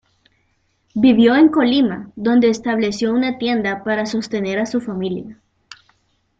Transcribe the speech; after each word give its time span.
Vivió 0.95 1.35
en 1.35 1.49
Colima, 1.49 2.09
donde 2.15 2.49
estableció 2.49 3.13
una 3.13 3.37
tienda 3.37 3.83
para 3.83 4.07
sostener 4.07 4.57
a 4.57 4.65
su 4.65 4.81
familia. 4.81 5.39